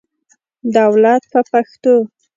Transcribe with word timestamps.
دولت 0.75 1.23
په 1.31 1.39
پښتو. 1.51 1.95